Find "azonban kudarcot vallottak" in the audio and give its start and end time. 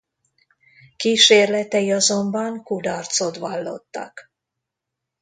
1.91-4.31